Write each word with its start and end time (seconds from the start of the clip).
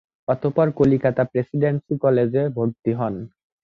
অতঃপর 0.27 0.67
কলিকাতা 0.77 1.23
প্রেসিডেন্সী 1.31 1.93
কলেজে 2.03 2.43
ভর্তি 2.55 2.91
হন। 2.93 3.13